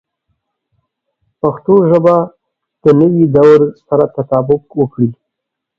[1.41, 2.15] پښتو ژبه
[2.83, 5.09] د نوي دور سره تطابق وکړي.